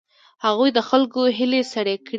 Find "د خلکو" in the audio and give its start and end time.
0.73-1.21